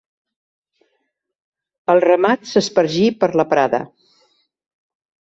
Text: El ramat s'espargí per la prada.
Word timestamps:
El 1.95 2.03
ramat 2.07 2.51
s'espargí 2.55 3.07
per 3.23 3.33
la 3.39 3.49
prada. 3.55 3.87